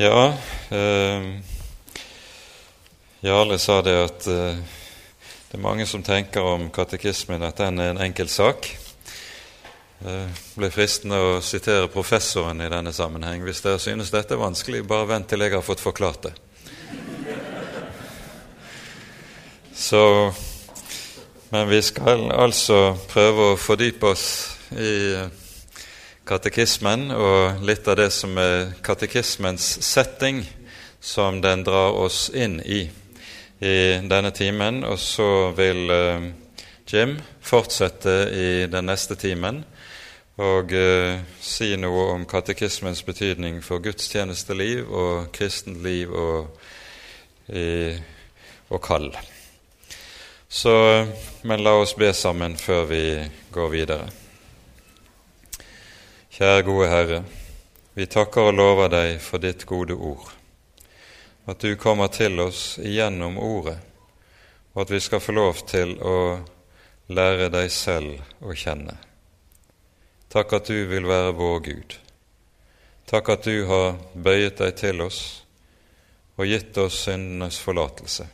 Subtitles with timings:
[0.00, 0.34] Ja,
[0.70, 1.22] eh,
[3.20, 4.58] Jarle sa det at eh,
[5.50, 8.68] det er mange som tenker om katekismen at den er en enkel sak.
[9.98, 13.42] Det eh, ble fristende å sitere professoren i denne sammenheng.
[13.42, 16.34] Hvis dere synes dette er vanskelig, bare vent til jeg har fått forklart det.
[19.74, 20.04] Så,
[21.50, 24.28] men vi skal altså prøve å fordype oss
[24.78, 24.94] i
[25.24, 25.46] eh,
[26.28, 30.44] katekismen og litt av det som er katekismens setting,
[31.00, 32.88] som den drar oss inn i
[33.58, 34.84] i denne timen.
[34.84, 36.28] Og så vil uh,
[36.88, 39.64] Jim fortsette i den neste timen
[40.38, 46.52] og uh, si noe om katekismens betydning for gudstjenesteliv og kristent liv og,
[47.50, 47.96] i,
[48.70, 49.10] og kall.
[50.48, 50.72] Så,
[51.44, 53.02] men la oss be sammen før vi
[53.52, 54.08] går videre.
[56.38, 57.16] Kjære gode Herre,
[57.98, 60.28] vi takker og lover deg for ditt gode ord,
[61.50, 63.74] at du kommer til oss igjennom ordet,
[64.70, 66.14] og at vi skal få lov til å
[67.10, 68.94] lære deg selv å kjenne.
[70.30, 71.98] Takk at du vil være vår Gud.
[73.10, 75.20] Takk at du har bøyet deg til oss
[76.38, 78.30] og gitt oss syndenes forlatelse.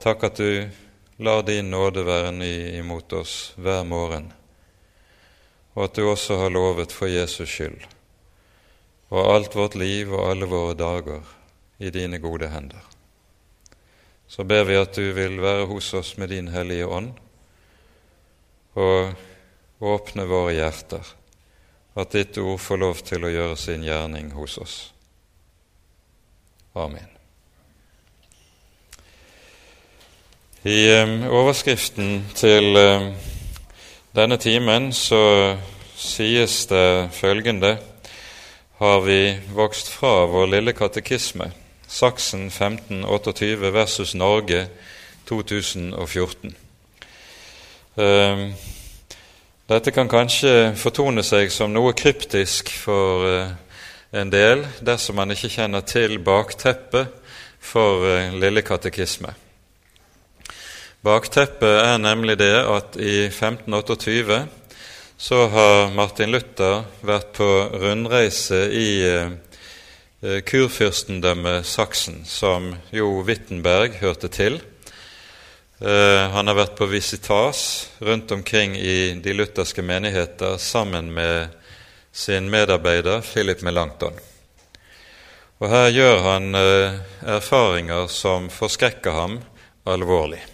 [0.00, 0.64] Takk at du
[1.20, 4.32] lar din nåde være ny imot oss hver morgen
[5.80, 7.86] og at du også har lovet for Jesus skyld,
[9.08, 11.22] og alt vårt liv og alle våre dager
[11.80, 12.82] i dine gode hender.
[14.28, 17.14] Så ber vi at du vil være hos oss med din Hellige Ånd,
[18.76, 19.16] og
[19.80, 21.14] åpne våre hjerter,
[21.96, 24.76] at ditt ord får lov til å gjøre sin gjerning hos oss.
[26.76, 27.08] Amen.
[30.60, 33.14] I um, overskriften til um,
[34.16, 35.56] denne timen så
[35.96, 37.76] sies det følgende
[38.80, 41.50] har vi vokst fra vår lille katekisme,
[41.88, 44.68] Saksen 1528 versus Norge
[45.28, 46.56] 2014.
[47.98, 48.52] Ehm,
[49.68, 53.52] dette kan kanskje fortone seg som noe kryptisk for eh,
[54.12, 57.12] en del dersom man ikke kjenner til bakteppet
[57.60, 59.34] for eh, lille katekisme.
[61.00, 64.42] Bakteppet er nemlig det at i 1528
[65.16, 67.46] så har Martin Luther vært på
[67.80, 69.30] rundreise i eh,
[70.44, 74.60] kurfyrstendømmet Saksen, som jo Wittenberg hørte til.
[75.80, 77.64] Eh, han har vært på visitas
[78.04, 81.56] rundt omkring i de lutherske menigheter sammen med
[82.12, 84.20] sin medarbeider Philip Melanchthon.
[85.64, 87.02] Og her gjør han eh,
[87.40, 89.40] erfaringer som forskrekker ham
[89.88, 90.44] alvorlig.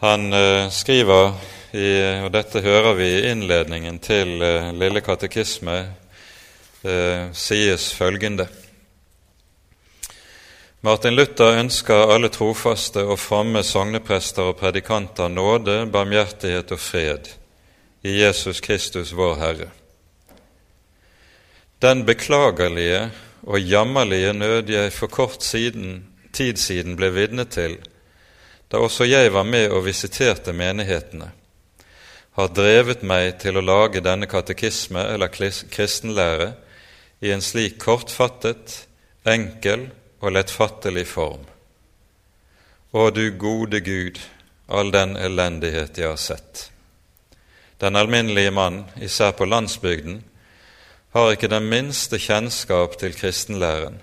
[0.00, 1.32] Han eh, skriver,
[1.72, 1.88] i,
[2.22, 5.74] og dette hører vi i innledningen til eh, Lille katekisme,
[6.86, 8.46] eh, sies følgende
[10.86, 17.32] Martin Luther ønsker alle trofaste og fromme sogneprester og predikanter nåde, barmhjertighet og fred
[18.06, 19.70] i Jesus Kristus, vår Herre.
[21.82, 23.08] Den beklagelige
[23.42, 27.80] og jammerlige nød jeg for kort siden, tid siden ble vitne til,
[28.68, 31.30] da også jeg var med og visiterte menighetene,
[32.38, 36.52] har drevet meg til å lage denne katekisme eller kristenlære
[37.24, 38.84] i en slik kortfattet,
[39.26, 39.88] enkel
[40.20, 41.42] og lettfattelig form.
[42.94, 44.20] Å du gode Gud,
[44.68, 46.68] all den elendighet jeg har sett.
[47.82, 50.22] Den alminnelige mann, især på landsbygden,
[51.16, 53.98] har ikke den minste kjennskap til kristenlæren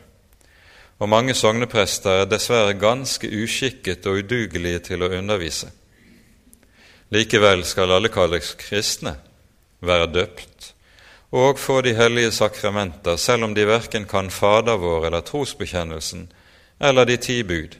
[0.99, 5.71] og mange sogneprester er dessverre ganske uskikket og udugelige til å undervise.
[7.11, 9.17] Likevel skal alle kalles kristne,
[9.85, 10.71] være døpt
[11.35, 16.29] og få de hellige sakramenter, selv om de verken kan Fader vår eller trosbekjennelsen
[16.79, 17.75] eller de ti bud,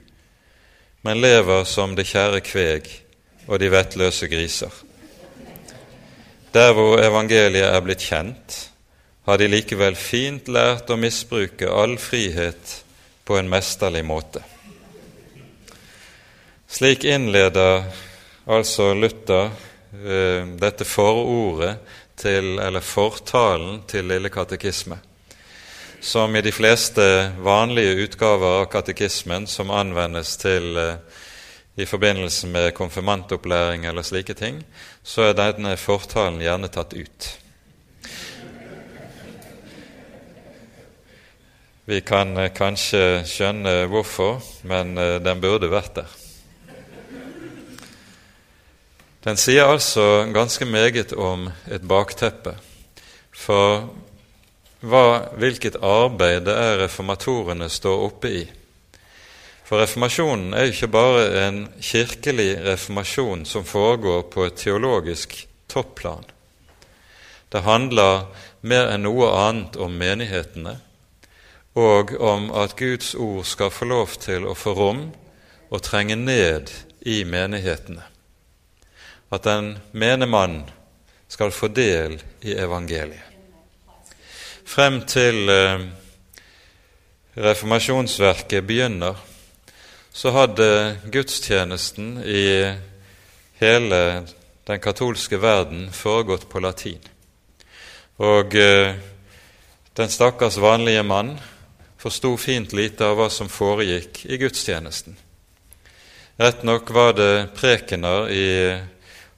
[1.02, 2.90] men lever som det kjære kveg
[3.46, 4.72] og de vettløse griser.
[6.52, 8.58] Der hvor evangeliet er blitt kjent,
[9.24, 12.82] har de likevel fint lært å misbruke all frihet
[13.26, 14.42] på en mesterlig måte.
[16.70, 17.84] Slik innleder
[18.46, 19.50] altså Luther
[19.92, 21.76] eh, dette forordet
[22.16, 24.98] til, eller fortalen til Lille katekisme,
[26.00, 27.06] som i de fleste
[27.42, 31.24] vanlige utgaver av katekismen som anvendes til eh,
[31.76, 34.62] i forbindelse med konfirmantopplæring eller slike ting,
[35.02, 37.32] så er denne fortalen gjerne tatt ut.
[41.86, 46.14] Vi kan eh, kanskje skjønne hvorfor, men eh, den burde vært der.
[49.22, 52.56] Den sier altså ganske meget om et bakteppe.
[53.30, 53.86] For
[54.82, 55.02] hva,
[55.38, 58.42] hvilket arbeid det er reformatorene står oppe i.
[59.66, 65.38] For reformasjonen er jo ikke bare en kirkelig reformasjon som foregår på et teologisk
[65.70, 66.26] topplan.
[67.54, 68.26] Det handler
[68.66, 70.80] mer enn noe annet om menighetene,
[71.76, 75.02] og om at Guds ord skal få lov til å få rom
[75.68, 76.72] og trenge ned
[77.04, 78.02] i menighetene.
[79.30, 80.62] At den mene mann
[81.28, 83.22] skal få del i evangeliet.
[84.66, 85.82] Frem til eh,
[87.36, 89.18] reformasjonsverket begynner,
[90.16, 92.46] så hadde gudstjenesten i
[93.60, 94.00] hele
[94.66, 97.04] den katolske verden foregått på latin.
[98.16, 98.96] Og eh,
[99.96, 101.36] den stakkars vanlige mann
[101.98, 105.16] forsto fint lite av hva som foregikk i gudstjenesten.
[106.36, 108.46] Rett nok var det prekener i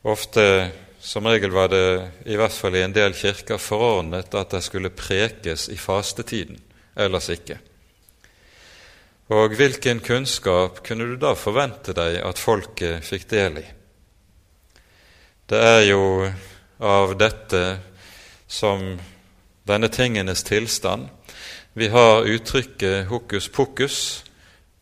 [0.03, 0.71] ofte
[1.01, 4.91] Som regel var det, i hvert fall i en del kirker, forordnet at det skulle
[4.91, 6.59] prekes i fastetiden,
[6.99, 7.57] ellers ikke.
[9.33, 13.65] Og hvilken kunnskap kunne du da forvente deg at folket fikk del i?
[15.49, 16.03] Det er jo
[16.83, 17.63] av dette
[18.51, 18.99] som
[19.71, 21.09] denne tingenes tilstand
[21.79, 24.25] vi har uttrykket hokus pokus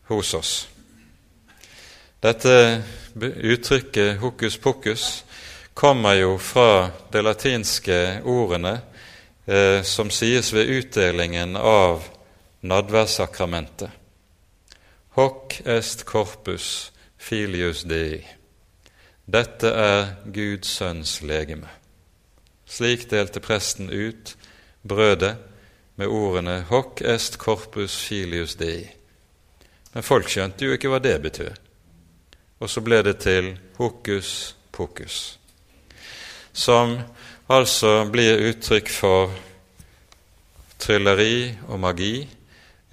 [0.03, 0.69] hos oss.
[2.19, 2.83] Dette
[3.21, 5.25] uttrykket hokus pokus
[5.73, 8.79] kommer jo fra de latinske ordene
[9.45, 12.07] eh, som sies ved utdelingen av
[12.65, 13.93] nadværssakramentet.
[15.13, 18.23] Hoc est corpus filius dei.
[19.25, 21.69] Dette er Guds sønns legeme.
[22.65, 24.33] Slik delte presten ut
[24.81, 25.46] brødet
[25.97, 28.85] med ordene Hoc est corpus filius dei.
[29.93, 31.55] Men folk skjønte jo ikke hva det betød.
[32.61, 35.39] Og så ble det til hokus pokus,
[36.53, 36.99] som
[37.49, 39.33] altså blir uttrykk for
[40.77, 42.27] trylleri og magi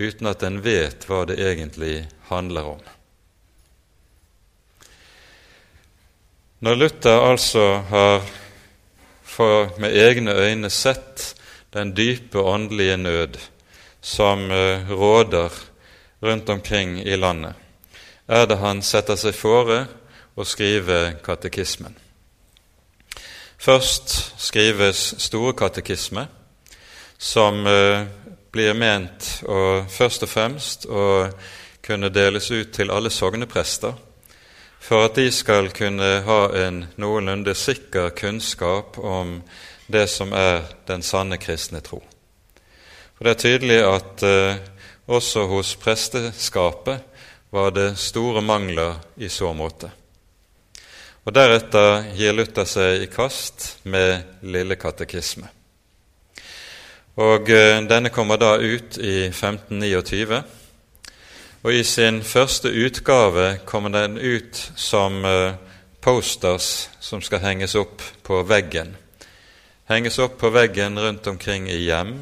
[0.01, 2.83] uten at en vet hva det egentlig handler om.
[6.65, 8.25] Når Luther altså har
[9.83, 11.35] med egne øyne sett
[11.75, 13.39] den dype åndelige nød
[14.01, 15.51] som eh, råder
[16.23, 17.55] rundt omkring i landet,
[18.29, 19.85] er det han setter seg fore
[20.37, 21.97] å skrive katekismen.
[23.59, 26.27] Først skrives Store katekisme,
[27.19, 28.07] som eh,
[28.53, 31.05] blir ment å først og fremst å
[31.85, 33.95] kunne deles ut til alle sogneprester,
[34.85, 39.39] for at de skal kunne ha en noenlunde sikker kunnskap om
[39.87, 42.03] det som er den sanne kristne tro.
[43.15, 44.63] For Det er tydelig at eh,
[45.07, 47.01] også hos presteskapet
[47.55, 49.91] var det store mangler i så måte.
[51.25, 55.49] Og Deretter gir Luther seg i kast med Lille katekisme.
[57.17, 60.43] Og eh, Denne kommer da ut i 1529.
[61.65, 65.55] Og I sin første utgave kommer den ut som eh,
[66.01, 68.97] posters som skal henges opp på veggen.
[69.91, 72.15] Henges opp på veggen rundt omkring i hjem,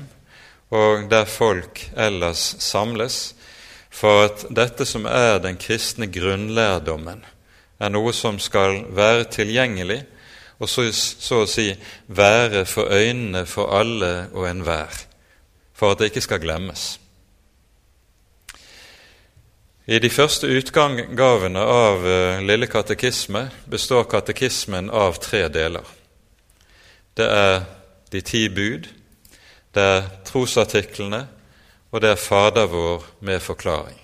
[0.73, 3.35] og der folk ellers samles,
[3.93, 7.23] for at dette som er den kristne grunnlærdommen,
[7.79, 10.01] er noe som skal være tilgjengelig
[10.63, 11.69] og så, så å si
[12.15, 15.01] være for øynene for alle og enhver,
[15.75, 16.85] for at det ikke skal glemmes.
[19.91, 25.83] I de første utgavene av uh, Lille katekisme består katekismen av tre deler.
[27.17, 27.65] Det er
[28.13, 28.89] de ti bud,
[29.75, 31.27] det er trosartiklene,
[31.93, 33.99] og det er Fader vår med forklaring.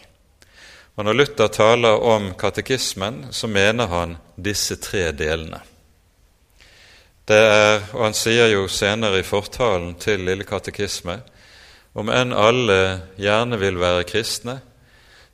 [0.96, 5.60] Og Når Luther taler om katekismen, så mener han disse tre delene.
[7.28, 11.20] Det er, og Han sier jo senere i fortalen til Lille katekisme
[11.98, 12.80] om enn alle
[13.18, 14.58] gjerne vil være kristne,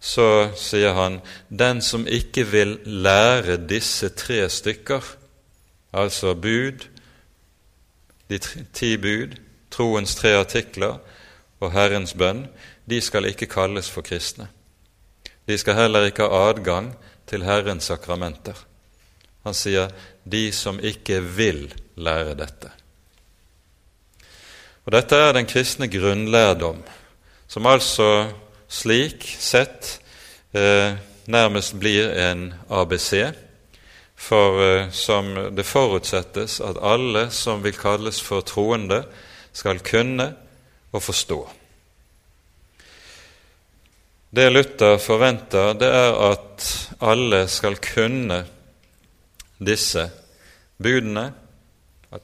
[0.00, 5.00] så sier han den som ikke vil lære disse tre stykker,
[5.92, 6.84] altså bud,
[8.28, 8.38] de
[8.72, 9.36] ti bud,
[9.70, 10.98] troens tre artikler
[11.60, 12.46] og Herrens bønn,
[12.86, 14.48] de skal ikke kalles for kristne.
[15.48, 16.92] De skal heller ikke ha adgang
[17.28, 18.56] til Herrens sakramenter.
[19.44, 19.90] Han sier
[20.24, 22.72] 'de som ikke vil lære dette'.
[24.86, 26.82] Og Dette er den kristne grunnlærdom,
[27.48, 28.32] som altså
[28.68, 30.00] slik sett
[30.54, 33.32] eh, nærmest blir en ABC,
[34.24, 39.04] for eh, som det forutsettes at alle som vil kalles for troende,
[39.54, 40.32] skal kunne
[40.94, 41.38] og forstå.
[44.34, 46.64] Det Luther forventer, det er at
[46.98, 48.40] alle skal kunne
[49.62, 50.08] disse
[50.82, 51.28] budene,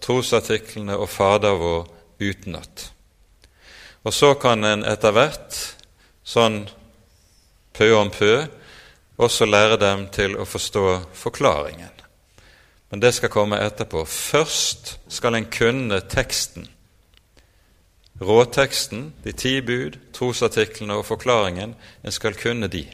[0.02, 1.86] trosartiklene og Fader vår
[2.18, 2.88] utenat.
[4.02, 5.60] Og så kan en etter hvert,
[6.26, 6.64] sånn
[7.76, 8.34] pø om pø,
[9.20, 10.84] også lære dem til å forstå
[11.16, 11.92] forklaringen.
[12.90, 14.04] Men det skal komme etterpå.
[14.04, 16.66] Først skal en kunne teksten.
[18.20, 21.76] Råteksten, de ti bud, trosartiklene og forklaringen.
[22.04, 22.86] En skal kunne de.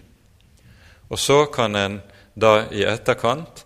[1.09, 2.01] Og så kan en
[2.35, 3.65] da i etterkant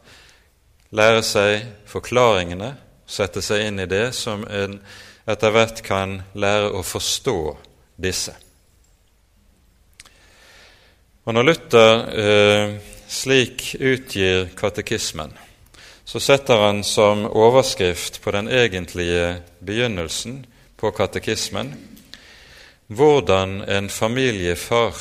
[0.95, 2.75] lære seg forklaringene,
[3.11, 4.79] sette seg inn i det, som en
[5.31, 7.39] etter hvert kan lære å forstå
[8.01, 8.37] disse.
[11.31, 12.71] Og Når Luther eh,
[13.07, 15.31] slik utgir katekismen,
[16.03, 20.41] så setter han som overskrift på den egentlige begynnelsen
[20.75, 21.69] på katekismen
[22.91, 24.97] hvordan en familiefar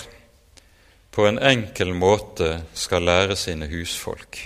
[1.09, 4.37] på en enkel måte skal lære sine husfolk.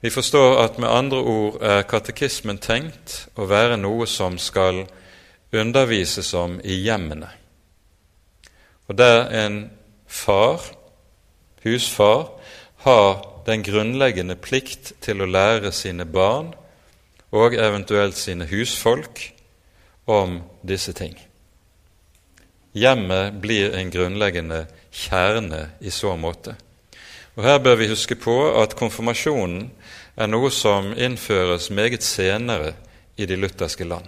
[0.00, 4.82] Vi forstår at med andre ord er katekismen tenkt å være noe som skal
[5.56, 7.30] undervises om i hjemmene.
[8.92, 9.58] Og der en
[10.14, 10.62] far,
[11.64, 12.28] husfar,
[12.86, 16.52] har den grunnleggende plikt til å lære sine barn
[17.34, 19.20] og eventuelt sine husfolk
[20.06, 21.16] om disse ting.
[22.74, 26.56] Hjemmet blir en grunnleggende kjerne i så måte.
[27.34, 29.70] Og Her bør vi huske på at konfirmasjonen
[30.16, 32.74] er noe som innføres meget senere
[33.18, 34.06] i de lutherske land.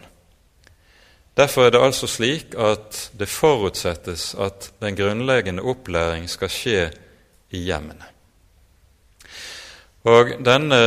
[1.37, 6.87] Derfor er det altså slik at det forutsettes at den grunnleggende opplæring skal skje
[7.53, 8.09] i hjemmene.
[10.07, 10.81] Og denne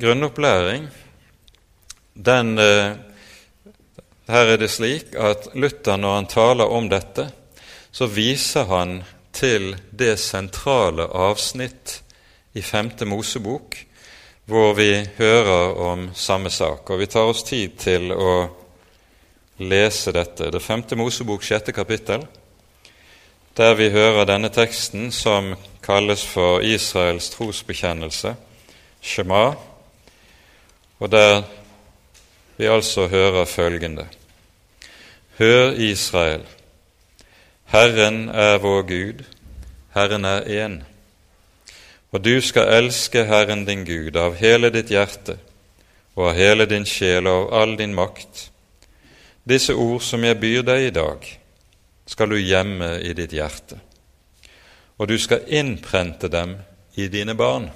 [0.00, 0.88] grunnopplæring,
[2.14, 2.96] den eh,
[4.28, 7.26] Her er det slik at Luther, når han taler om dette,
[7.92, 12.02] så viser han til det sentrale avsnitt
[12.54, 13.76] i Femte Mosebok
[14.46, 16.90] hvor vi hører om samme sak.
[16.90, 18.61] Og vi tar oss tid til å
[19.58, 20.50] lese dette.
[20.50, 22.26] Det femte Mosebok, sjette kapittel,
[23.56, 28.34] der vi hører denne teksten som kalles for Israels trosbekjennelse,
[29.02, 29.54] Shema,
[30.98, 31.42] og der
[32.56, 34.06] vi altså hører følgende.
[35.38, 36.46] Hør, Israel,
[37.64, 39.24] Herren er vår Gud,
[39.94, 40.82] Herren er én.
[42.12, 45.38] Og du skal elske Herren din Gud av hele ditt hjerte
[46.14, 48.51] og av hele din sjel og av all din makt.
[49.48, 51.24] Disse ord som jeg byr deg i dag,
[52.06, 53.78] skal du gjemme i ditt hjerte,
[54.98, 56.56] og du skal innprente dem
[56.94, 57.70] i dine barn.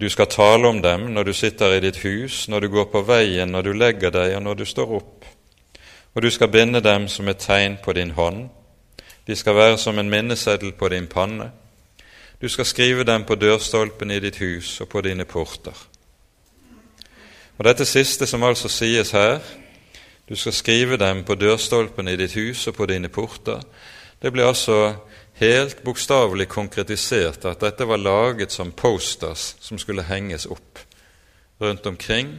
[0.00, 3.04] Du skal tale om dem når du sitter i ditt hus, når du går på
[3.06, 5.24] veien, når du legger deg, og når du står opp.
[6.14, 8.48] Og du skal binde dem som et tegn på din hånd.
[9.26, 11.52] De skal være som en minneseddel på din panne.
[12.40, 15.86] Du skal skrive dem på dørstolpen i ditt hus og på dine porter.
[17.58, 19.38] Og Dette siste som altså sies her,
[20.28, 23.62] du skal skrive dem på dørstolpen i ditt hus og på dine porter,
[24.22, 24.94] det blir altså
[25.40, 30.78] helt bokstavelig konkretisert at dette var laget som posters som skulle henges opp
[31.62, 32.36] rundt omkring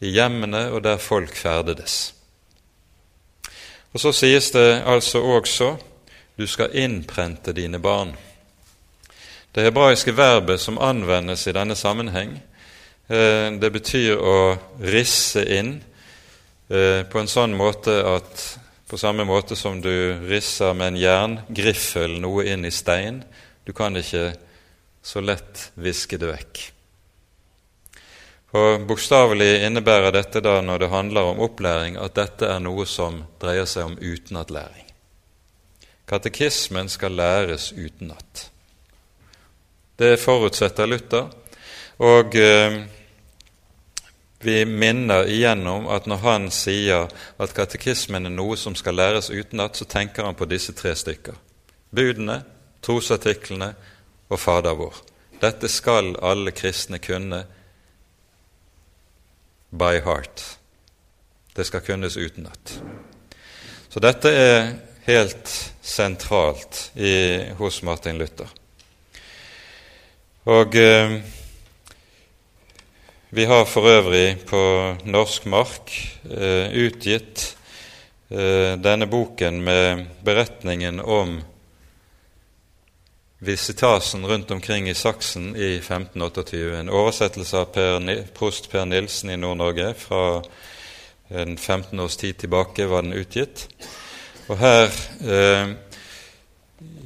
[0.00, 2.14] i hjemmene og der folk ferdedes.
[3.92, 5.76] Og Så sies det altså også
[6.38, 8.16] du skal innprente dine barn.
[9.54, 12.42] Det hebraiske verbet som anvendes i denne sammenheng,
[13.08, 15.82] eh, det betyr å risse inn
[16.68, 18.44] på en sånn måte at
[18.92, 23.22] på samme måte som du risser med en jerngriffel noe inn i stein,
[23.64, 24.34] du kan ikke
[25.02, 26.60] så lett viske det vekk.
[28.52, 33.22] Og Bokstavelig innebærer dette da når det handler om opplæring, at dette er noe som
[33.40, 34.90] dreier seg om utenatlæring.
[36.04, 38.50] Katekismen skal læres utenat.
[39.96, 41.30] Det forutsetter Luther.
[42.02, 42.82] Og eh,
[44.44, 47.08] vi minner igjennom at når han sier
[47.38, 51.34] at katekismen er noe som skal læres utenat, så tenker han på disse tre stykker.
[51.92, 52.42] Budene,
[52.82, 53.72] trosartiklene
[54.28, 55.02] og Fader vår.
[55.42, 57.42] Dette skal alle kristne kunne
[59.72, 60.44] by heart.
[61.56, 62.80] Det skal kunnes utenat.
[63.88, 64.72] Så dette er
[65.04, 67.14] helt sentralt i,
[67.58, 68.48] hos Martin Luther.
[70.48, 71.18] Og eh,
[73.34, 74.58] vi har for øvrig på
[75.08, 75.92] norsk mark
[76.28, 77.56] eh, utgitt
[78.28, 81.38] eh, denne boken med beretningen om
[83.40, 86.60] visitasen rundt omkring i Saksen i 1528.
[86.82, 90.42] En oversettelse av per, prost Per Nilsen i Nord-Norge fra
[91.32, 93.64] en 15 års tid tilbake var den utgitt.
[94.52, 94.92] Og her
[95.24, 95.72] eh,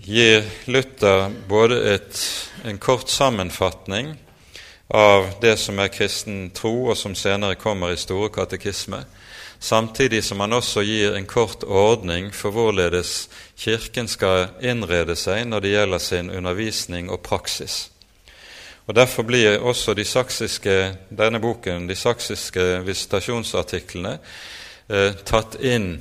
[0.02, 2.22] gir Luther både et,
[2.66, 4.16] en kort sammenfatning
[4.88, 9.04] av det som er kristen tro, og som senere kommer i Store katekisme,
[9.60, 13.28] samtidig som han også gir en kort ordning for hvorledes
[13.58, 17.90] Kirken skal innrede seg når det gjelder sin undervisning og praksis.
[18.86, 24.18] Og Derfor blir også de saksiske, denne boken, de saksiske visitasjonsartiklene
[24.88, 25.96] eh, tatt inn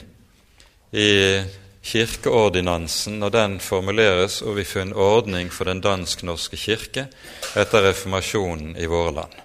[0.94, 1.42] i
[1.86, 7.08] kirkeordinansen når den formuleres, og vi finner ordning for den dansk-norske kirke
[7.56, 9.36] etter reformasjonen i våre land.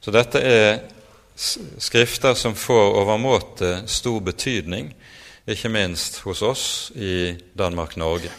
[0.00, 0.80] Så dette er
[1.80, 4.90] skrifter som får overmåte stor betydning,
[5.50, 8.30] ikke minst hos oss i Danmark-Norge.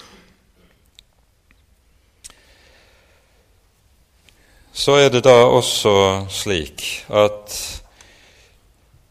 [4.73, 5.93] Så er det da også
[6.31, 7.55] slik at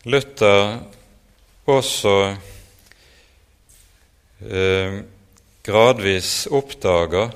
[0.08, 0.80] Luther
[1.68, 2.14] også
[4.42, 5.00] eh,
[5.62, 7.32] gradvis oppdager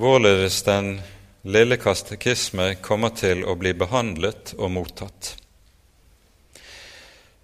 [0.00, 0.94] hvorledes den
[1.42, 5.34] lille kastekisme kommer til å bli behandlet og mottatt.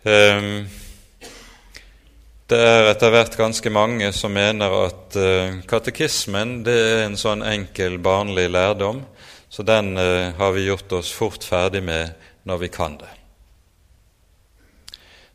[0.06, 0.48] Eh,
[2.46, 7.44] det er etter hvert ganske mange som mener at eh, katekismen det er en sånn
[7.44, 9.02] enkel, barnlig lærdom,
[9.48, 12.12] så den har vi gjort oss fort ferdig med
[12.44, 13.25] når vi kan det.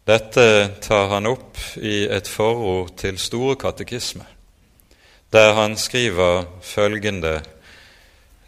[0.05, 4.25] Dette tar han opp i et forord til Store katekisme,
[5.29, 7.35] der han skriver følgende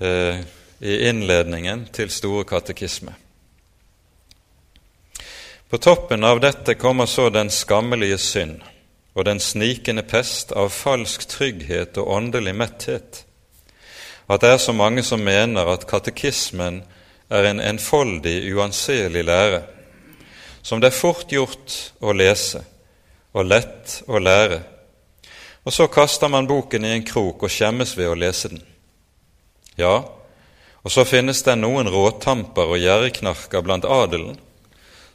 [0.01, 0.39] eh,
[0.81, 3.13] i innledningen til Store katekisme.
[5.69, 8.61] På toppen av dette kommer så den skammelige synd
[9.13, 13.21] og den snikende pest av falsk trygghet og åndelig metthet,
[14.29, 16.81] at det er så mange som mener at katekismen
[17.29, 19.61] er en enfoldig, uanselig lære,
[20.63, 22.63] som det er fort gjort å lese
[23.33, 24.61] og lett å lære,
[25.63, 28.63] og så kaster man boken i en krok og skjemmes ved å lese den.
[29.79, 30.03] Ja,
[30.83, 34.39] og så finnes det noen råtamper og gjerriknarker blant adelen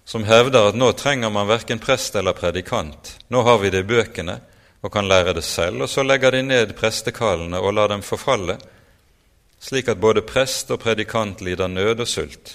[0.08, 3.88] som hevder at nå trenger man verken prest eller predikant, nå har vi det i
[3.90, 4.38] bøkene
[4.80, 8.56] og kan lære det selv, og så legger de ned prestekallene og lar dem forfalle,
[9.60, 12.54] slik at både prest og predikant lider nød og sult.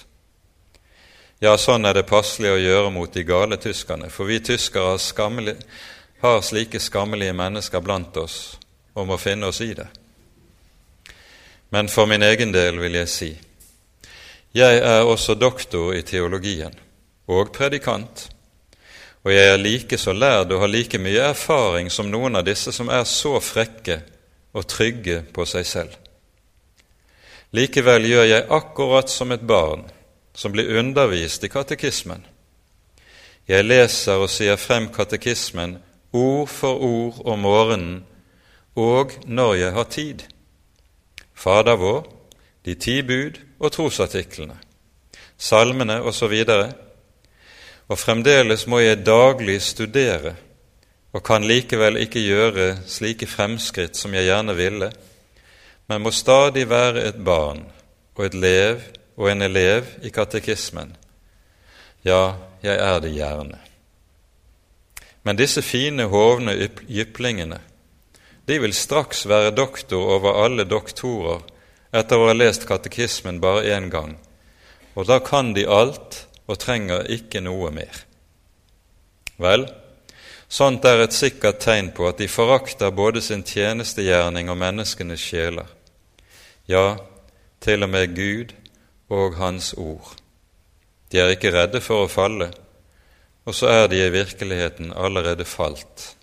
[1.44, 5.00] Ja, sånn er det passelig å gjøre mot de gale tyskerne, for vi tyskere har,
[5.02, 5.52] skammelig,
[6.22, 8.36] har slike skammelige mennesker blant oss
[8.96, 9.84] og må finne oss i det.
[11.74, 13.28] Men for min egen del vil jeg si
[14.54, 16.72] jeg er også doktor i teologien
[17.26, 18.22] og predikant,
[19.26, 22.72] og jeg er like så lærd og har like mye erfaring som noen av disse
[22.72, 23.98] som er så frekke
[24.54, 25.92] og trygge på seg selv.
[27.52, 29.84] Likevel gjør jeg akkurat som et barn
[30.34, 32.24] som blir undervist i katekismen.
[33.48, 35.78] Jeg leser og sier frem katekismen
[36.14, 37.98] ord for ord om morgenen
[38.74, 40.22] og når jeg har tid.
[41.34, 42.06] Fader vår,
[42.64, 44.56] de ti bud og trosartiklene,
[45.38, 46.32] salmene osv.
[46.48, 46.72] Og,
[47.88, 50.34] og fremdeles må jeg daglig studere
[51.14, 54.90] og kan likevel ikke gjøre slike fremskritt som jeg gjerne ville,
[55.86, 57.62] men må stadig være et barn
[58.16, 58.80] og et lev
[59.16, 60.96] og en elev i katekismen.
[62.04, 63.58] Ja, jeg er det gjerne.
[65.24, 66.52] Men disse fine, hovne
[66.88, 67.60] jyplingene,
[68.44, 71.40] de vil straks være doktor over alle doktorer
[71.94, 74.18] etter å ha lest katekismen bare én gang,
[74.94, 78.02] og da kan de alt og trenger ikke noe mer.
[79.40, 79.64] Vel,
[80.48, 85.70] sånt er et sikkert tegn på at de forakter både sin tjenestegjerning og menneskenes sjeler.
[86.68, 86.98] Ja,
[87.64, 88.52] til og med Gud
[89.08, 90.14] og Hans ord.
[91.10, 92.50] De er ikke redde for å falle,
[93.44, 96.14] og så er de i virkeligheten allerede falt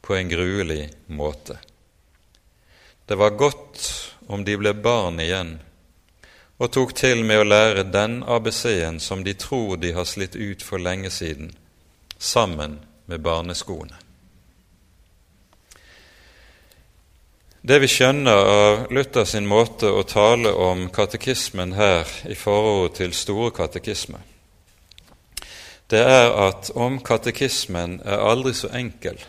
[0.00, 1.58] på en gruelig måte.
[3.06, 3.82] Det var godt
[4.26, 5.56] om de ble barn igjen
[6.58, 10.62] og tok til med å lære den ABC-en som de tror de har slitt ut
[10.62, 11.52] for lenge siden,
[12.18, 14.07] sammen med barneskoene.
[17.68, 23.12] Det vi skjønner av Luther sin måte å tale om katekismen her i forhold til
[23.12, 24.22] Store katekisme,
[25.92, 29.20] det er at om katekismen er aldri så enkel,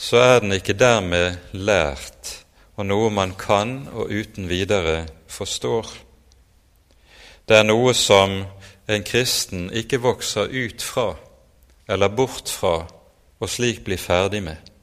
[0.00, 2.34] så er den ikke dermed lært
[2.78, 5.92] og noe man kan og uten videre forstår.
[7.44, 8.46] Det er noe som
[8.88, 11.10] en kristen ikke vokser ut fra
[11.84, 14.73] eller bort fra og slik blir ferdig med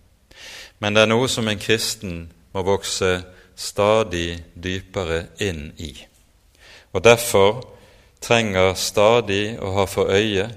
[0.81, 3.11] men det er noe som en kristen må vokse
[3.55, 5.91] stadig dypere inn i.
[6.91, 7.61] Og derfor
[8.21, 10.47] trenger stadig å ha for øye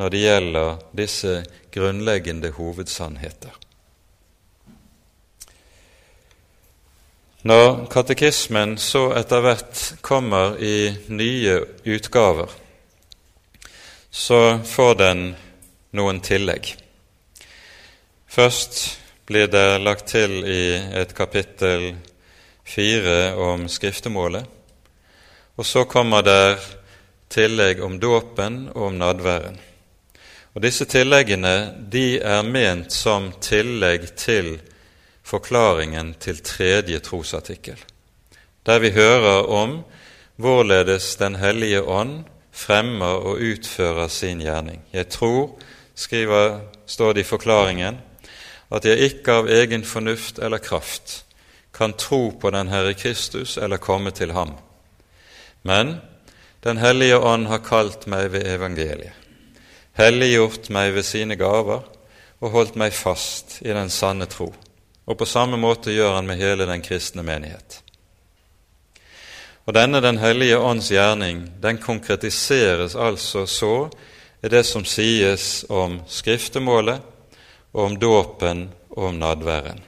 [0.00, 1.34] når det gjelder disse
[1.74, 3.52] grunnleggende hovedsannheter.
[7.44, 12.48] Når katekismen så etter hvert kommer i nye utgaver,
[14.10, 15.24] så får den
[15.92, 16.72] noen tillegg.
[18.32, 21.94] Først blir det lagt til i et kapittel
[22.64, 24.44] fire om skriftemålet,
[25.56, 26.58] og så kommer det
[27.32, 29.56] tillegg om dåpen og om nadværen.
[30.54, 34.58] Og Disse tilleggene de er ment som tillegg til
[35.24, 37.80] forklaringen til tredje trosartikkel,
[38.66, 39.82] der vi hører om
[40.36, 44.82] hvorledes Den hellige ånd fremmer og utfører sin gjerning.
[44.92, 45.58] Jeg tror,
[45.94, 47.98] skriver, står det i forklaringen,
[48.74, 51.20] at jeg ikke av egen fornuft eller kraft
[51.74, 54.54] kan tro på den Herre Kristus eller komme til ham.
[55.62, 56.00] Men
[56.64, 59.12] Den hellige ånd har kalt meg ved evangeliet,
[60.00, 61.82] helliggjort meg ved sine gaver
[62.40, 64.48] og holdt meg fast i den sanne tro.
[65.04, 67.82] Og på samme måte gjør han med hele den kristne menighet.
[69.66, 73.90] Og denne Den hellige ånds gjerning den konkretiseres altså så
[74.42, 77.00] i det som sies om skriftemålet,
[77.74, 79.82] og om dåpen og om nadværen,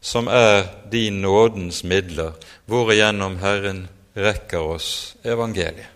[0.00, 2.36] som er de nådens midler
[2.68, 5.92] hvorigjennom Herren rekker oss evangeliet.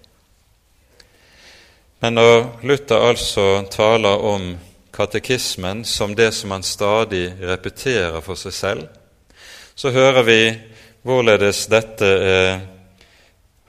[2.01, 4.55] Men når Luther altså taler om
[4.93, 8.87] katekismen som det som han stadig repeterer for seg selv,
[9.77, 10.41] så hører vi
[11.05, 12.63] hvorledes dette er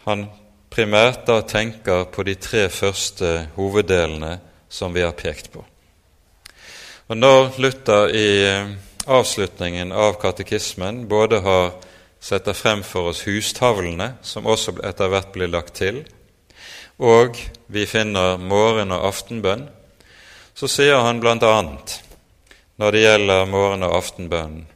[0.08, 0.26] han
[0.72, 4.38] primært da tenker på de tre første hoveddelene
[4.72, 5.66] som vi har pekt på.
[7.12, 8.28] Og Når Luther i
[9.04, 11.74] avslutningen av katekismen både har
[12.24, 16.06] setter frem for oss hustavlene, som også etter hvert blir lagt til,
[17.04, 17.36] og
[17.68, 19.66] vi finner morgen- og aftenbønn,
[20.56, 21.58] så sier han bl.a.
[22.80, 24.68] når det gjelder morgen- og aftenbønnen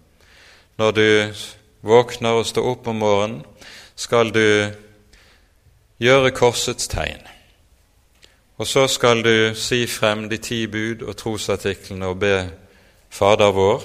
[0.77, 1.33] Når du
[1.87, 3.45] våkner og står opp om morgenen,
[3.95, 4.75] skal du
[6.03, 7.34] gjøre korsets tegn.
[8.57, 12.35] Og så skal du si frem de ti bud og trosartiklene og be
[13.11, 13.83] Fader vår,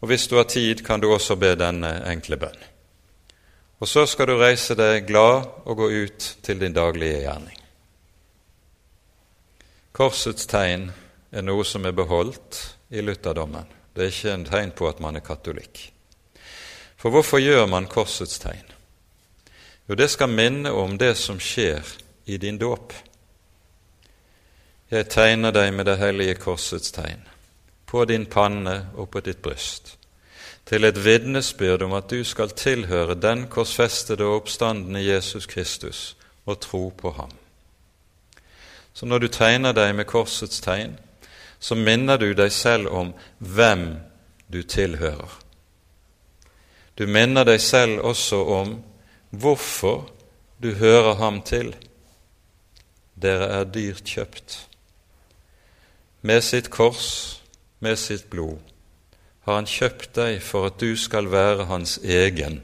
[0.00, 2.58] og hvis du har tid, kan du også be denne enkle bønn.
[3.80, 7.56] Og så skal du reise deg glad og gå ut til din daglige gjerning.
[9.92, 10.90] Korsets tegn
[11.32, 13.66] er noe som er beholdt i lutherdommen.
[13.94, 15.80] Det er ikke en tegn på at man er katolikk.
[16.96, 18.64] For hvorfor gjør man korsets tegn?
[19.88, 21.84] Jo, det skal minne om det som skjer
[22.26, 22.92] i din dåp.
[24.94, 27.24] Jeg tegner deg med det hellige korsets tegn,
[27.86, 29.96] på din panne og på ditt bryst,
[30.70, 36.60] til et vitnesbyrd om at du skal tilhøre den korsfestede og oppstandende Jesus Kristus og
[36.60, 37.32] tro på ham.
[38.92, 40.94] Så når du tegner deg med korsets tegn,
[41.58, 43.96] så minner du deg selv om hvem
[44.46, 45.32] du tilhører.
[46.98, 48.76] Du minner deg selv også om
[49.30, 50.06] hvorfor
[50.62, 51.74] du hører ham til.
[53.18, 54.73] Dere er dyrt kjøpt.
[56.24, 57.40] Med sitt kors,
[57.84, 58.58] med sitt blod,
[59.44, 62.62] har han kjøpt deg for at du skal være hans egen,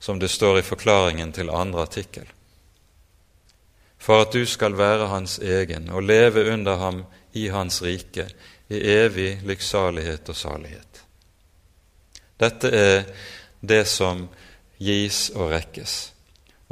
[0.00, 2.24] som det står i forklaringen til andre artikkel.
[4.00, 7.04] For at du skal være hans egen og leve under ham
[7.36, 8.26] i hans rike,
[8.72, 11.04] i evig lykksalighet og salighet.
[12.40, 13.04] Dette er
[13.60, 14.24] det som
[14.80, 16.00] gis og rekkes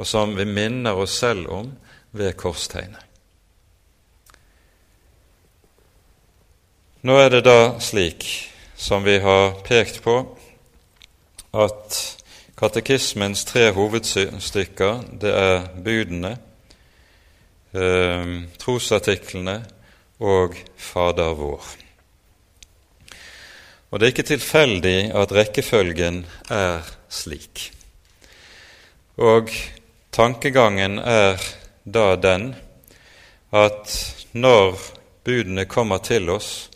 [0.01, 1.67] og som vi minner oss selv om
[2.17, 3.10] ved korstegnet.
[7.01, 8.27] Nå er det da slik,
[8.77, 10.19] som vi har pekt på,
[11.57, 11.95] at
[12.53, 16.35] katekismens tre hovedstykker, det er budene,
[17.73, 18.29] eh,
[18.61, 19.57] trosartiklene
[20.21, 21.73] og Fader vår.
[23.89, 27.71] Og det er ikke tilfeldig at rekkefølgen er slik.
[29.17, 29.49] Og
[30.11, 31.41] Tankegangen er
[31.83, 32.51] da den
[33.51, 33.95] at
[34.33, 34.75] når
[35.25, 36.67] budene kommer til oss,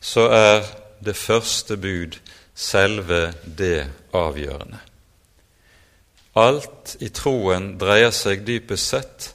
[0.00, 0.64] så er
[1.04, 2.16] det første bud
[2.54, 4.80] selve det avgjørende.
[6.40, 9.28] Alt i troen dreier seg dypest sett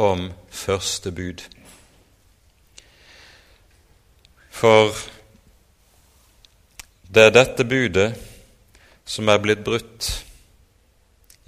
[0.00, 1.44] om første bud.
[4.50, 4.96] For
[7.10, 8.10] det er dette budet
[9.08, 10.10] som er blitt brutt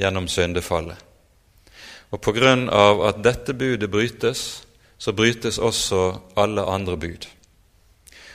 [0.01, 0.97] gjennom syndefallet.
[2.13, 4.63] Og på grunn av at dette budet brytes,
[4.99, 6.03] så brytes også
[6.37, 7.29] alle andre bud.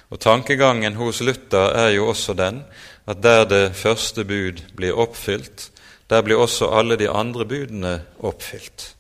[0.10, 2.62] Og Tankegangen hos Luther er jo også den
[3.08, 5.72] at der det første bud blir oppfylt,
[6.10, 8.96] der blir også alle de andre budene oppfylt.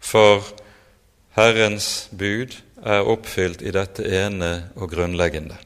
[0.00, 0.44] For
[1.36, 5.56] Herrens bud er oppfylt i dette ene og grunnleggende.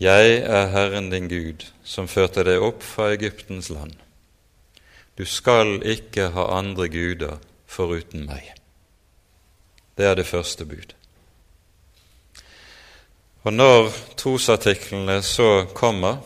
[0.00, 3.94] Jeg er Herren din Gud, som førte deg opp fra Egyptens land.
[5.18, 8.54] Du skal ikke ha andre guder foruten meg.
[9.96, 10.94] det er det første bud.
[13.44, 16.22] Og når trosartiklene så kommer,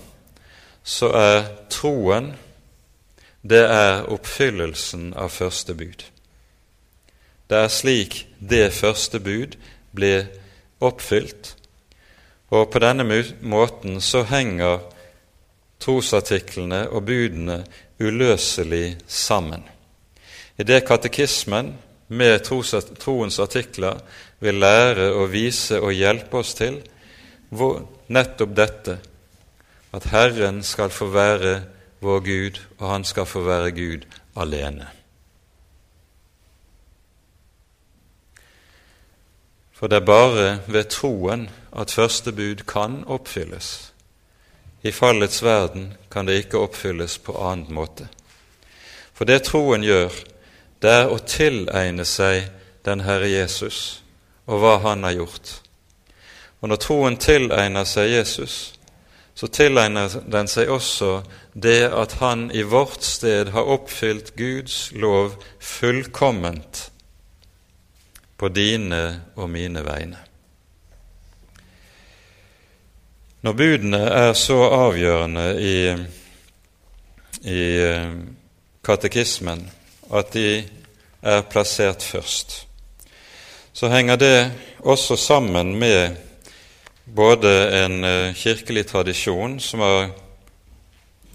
[0.84, 2.32] så er troen
[3.42, 6.04] det er oppfyllelsen av første bud.
[7.48, 9.56] Det er slik det første bud
[9.96, 10.26] blir
[10.84, 11.54] oppfylt,
[12.54, 13.06] og på denne
[13.40, 14.82] måten så henger
[15.82, 17.62] trosartiklene og budene
[17.98, 19.64] uløselig sammen.
[20.58, 21.74] I det katekismen
[22.08, 24.00] med troens artikler
[24.42, 26.80] vil lære å vise og hjelpe oss til,
[27.50, 28.98] nettopp dette
[29.94, 31.62] at Herren skal få være
[32.00, 34.06] vår Gud, og Han skal få være Gud
[34.36, 34.88] alene.
[39.72, 43.92] For det er bare ved troen at første bud kan oppfylles.
[44.82, 48.08] I fallets verden kan det ikke oppfylles på annen måte.
[49.14, 50.14] For det troen gjør,
[50.82, 52.50] det er å tilegne seg
[52.86, 54.02] den Herre Jesus
[54.46, 55.67] og hva Han har gjort.
[56.60, 58.56] Og når troen tilegner seg Jesus,
[59.38, 61.20] så tilegner den seg også
[61.54, 66.88] det at han i vårt sted har oppfylt Guds lov fullkomment
[68.38, 69.02] på dine
[69.38, 70.18] og mine vegne.
[73.46, 75.78] Når budene er så avgjørende i,
[77.46, 78.16] i eh,
[78.82, 79.62] katekismen
[80.10, 80.48] at de
[81.22, 82.64] er plassert først,
[83.72, 84.38] så henger det
[84.82, 86.18] også sammen med
[87.14, 87.52] både
[87.84, 90.10] en eh, kirkelig tradisjon som har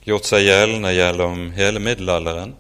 [0.04, 2.54] gjort seg gjeldende gjennom hele middelalderen.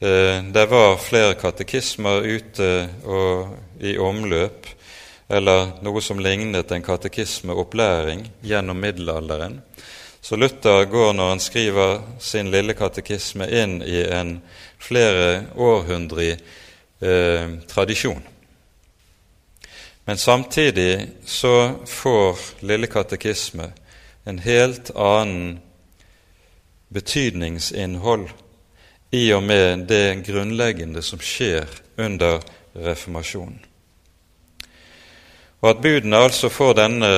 [0.00, 2.70] Eh, det var flere katekismer ute
[3.04, 4.66] og i omløp,
[5.28, 9.60] eller noe som lignet en katekismeopplæring gjennom middelalderen.
[10.20, 14.38] Så Luther går, når han skriver sin lille katekisme, inn i en
[14.78, 18.22] flere århundrig eh, tradisjon.
[20.08, 23.72] Men samtidig så får Lille katekisme
[24.24, 25.58] en helt annen
[26.88, 28.30] betydningsinnhold
[29.10, 31.68] i og med det grunnleggende som skjer
[32.00, 32.40] under
[32.72, 33.60] reformasjonen.
[35.60, 37.14] Og at budene altså får denne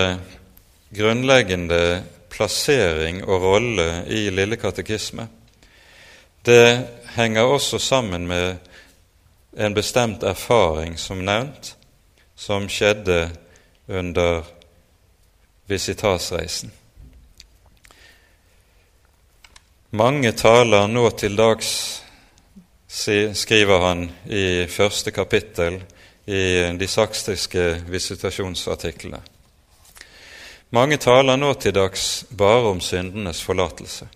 [0.91, 5.29] grunnleggende plassering og rolle i Lille katekisme,
[6.43, 8.57] det henger også sammen med
[9.55, 11.77] en bestemt erfaring, som nevnt,
[12.41, 13.31] som skjedde
[13.87, 14.45] under
[15.69, 16.71] visitasreisen.
[19.91, 21.69] Mange taler nå til dags,
[22.89, 25.77] skriver han i første kapittel
[26.25, 26.45] i
[26.81, 29.21] de sakstiske visitasjonsartiklene.
[30.73, 34.09] Mange taler nå til dags bare om syndenes forlatelse.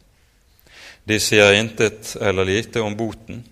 [1.04, 3.44] De sier intet eller lite om boten,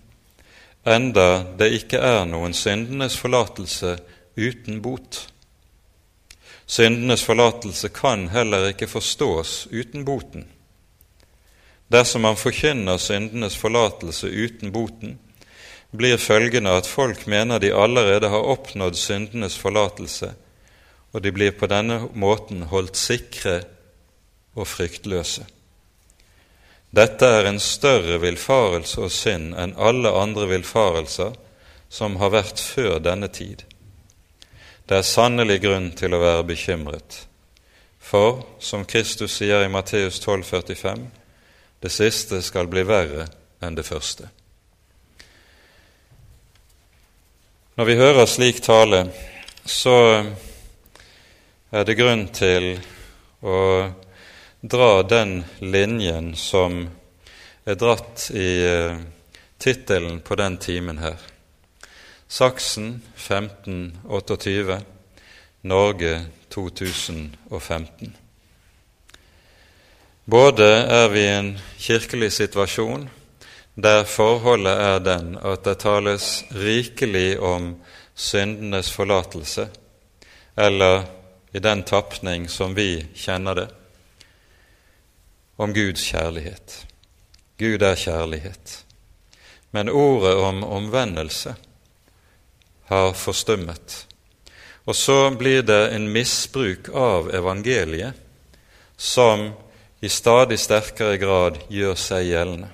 [0.81, 3.93] enda det ikke er noen syndenes forlatelse
[4.35, 5.27] uten bot.
[6.65, 10.47] Syndenes forlatelse kan heller ikke forstås uten boten.
[11.91, 15.17] Dersom man forkynner syndenes forlatelse uten boten,
[15.93, 20.31] blir følgende at folk mener de allerede har oppnådd syndenes forlatelse,
[21.13, 23.59] og de blir på denne måten holdt sikre
[24.55, 25.45] og fryktløse.
[26.93, 31.37] Dette er en større villfarelse og synd enn alle andre villfarelser
[31.93, 33.63] som har vært før denne tid.
[34.85, 37.21] Det er sannelig grunn til å være bekymret,
[38.03, 41.05] for, som Kristus sier i Matteus 12, 45,
[41.79, 43.29] det siste skal bli verre
[43.63, 44.27] enn det første.
[47.79, 49.05] Når vi hører slik tale,
[49.65, 49.95] så
[51.71, 52.75] er det grunn til
[53.41, 53.59] å
[54.61, 56.83] dra den linjen som
[57.65, 58.99] er dratt i eh,
[59.57, 61.32] tittelen på den timen her.
[62.33, 64.81] Saksen 1528,
[65.61, 68.15] Norge 2015.
[70.25, 73.03] Både er vi i en kirkelig situasjon
[73.75, 77.67] der forholdet er den at det tales rikelig om
[78.15, 79.67] syndenes forlatelse,
[80.57, 81.05] eller
[81.53, 83.67] i den tapning som vi kjenner det,
[85.61, 86.79] om Guds kjærlighet.
[87.61, 88.73] Gud er kjærlighet.
[89.69, 91.53] Men ordet om omvendelse
[92.89, 94.05] har forstummet.
[94.85, 98.19] Og så blir det en misbruk av evangeliet
[98.97, 99.51] som
[100.03, 102.69] i stadig sterkere grad gjør seg gjeldende.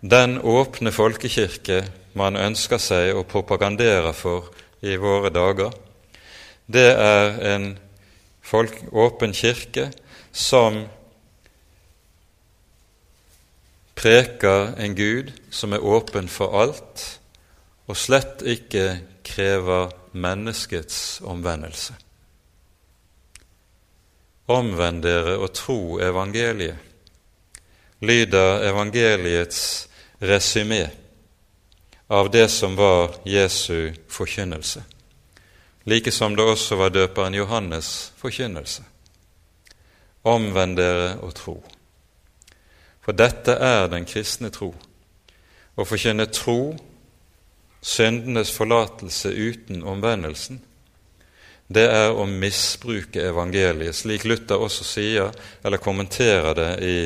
[0.00, 1.82] Den åpne folkekirke
[2.16, 5.72] man ønsker seg og propaganderer for i våre dager,
[6.66, 7.66] det er en
[8.40, 9.90] folk, åpen kirke
[10.32, 10.84] som
[14.00, 17.19] preker en Gud som er åpen for alt,
[17.90, 21.96] og slett ikke krever menneskets omvendelse.
[24.50, 26.78] Omvend dere og tro evangeliet,
[28.00, 29.88] lyder evangeliets
[30.22, 30.84] resymé
[32.10, 34.82] av det som var Jesu forkynnelse,
[35.84, 38.82] like som det også var døperen Johannes' forkynnelse.
[40.24, 41.56] Omvend dere og tro.
[43.00, 44.74] For dette er den kristne tro.
[45.76, 46.74] Å forkynne tro,
[47.80, 50.60] syndenes forlatelse uten omvendelsen,
[51.70, 55.30] det er å misbruke evangeliet, slik Luther også sier,
[55.62, 56.96] eller kommenterer det i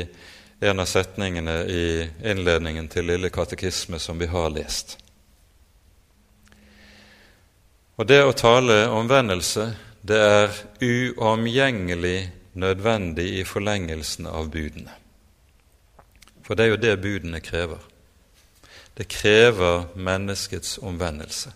[0.65, 1.85] en av setningene i
[2.25, 4.97] innledningen til Lille katekisme som vi har lest.
[8.01, 9.69] Og det å tale omvendelse,
[10.01, 12.19] det er uomgjengelig
[12.57, 14.97] nødvendig i forlengelsen av budene.
[16.45, 17.85] For det er jo det budene krever.
[18.95, 21.53] Det krever menneskets omvendelse.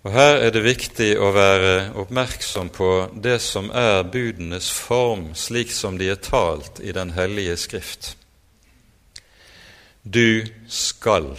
[0.00, 5.74] Og Her er det viktig å være oppmerksom på det som er budenes form, slik
[5.76, 8.14] som de er talt i Den hellige Skrift.
[10.02, 11.34] Du skal,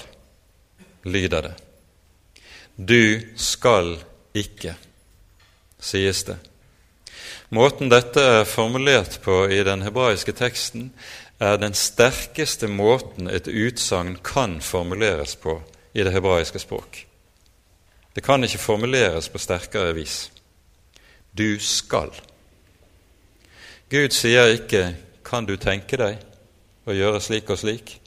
[1.04, 1.56] lyder det.
[2.78, 3.96] Du skal
[4.38, 4.76] ikke,
[5.82, 6.38] sies det.
[7.50, 10.92] Måten dette er formulert på i den hebraiske teksten,
[11.42, 15.58] er den sterkeste måten et utsagn kan formuleres på
[15.94, 17.06] i det hebraiske språk.
[18.16, 20.32] Det kan ikke formuleres på sterkere vis.
[21.38, 22.12] Du skal.
[23.90, 26.18] Gud sier ikke 'kan du tenke deg
[26.88, 27.98] å gjøre slik og slik'?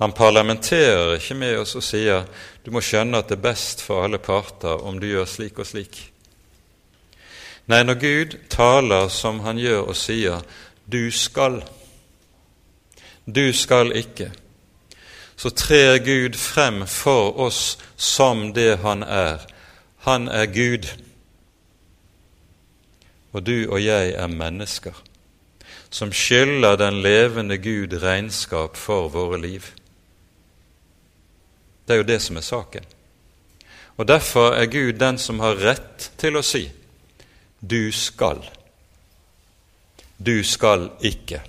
[0.00, 2.24] Han parlamenterer ikke med oss og sier
[2.64, 5.66] 'du må skjønne at det er best for alle parter om du gjør slik og
[5.66, 6.10] slik'.
[7.66, 10.42] Nei, når Gud taler som han gjør og sier
[10.92, 11.79] 'du skal',
[13.32, 14.30] du skal ikke,
[15.36, 19.46] så trer Gud frem for oss som det Han er.
[20.04, 20.88] Han er Gud,
[23.32, 24.96] og du og jeg er mennesker
[25.90, 29.66] som skylder den levende Gud regnskap for våre liv.
[31.86, 32.84] Det er jo det som er saken.
[33.96, 36.70] Og Derfor er Gud den som har rett til å si
[37.60, 38.48] 'du skal'.
[40.18, 41.42] Du skal ikke.